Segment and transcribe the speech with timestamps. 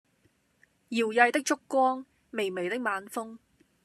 [0.89, 3.37] 搖曳的燭光、微微的晚風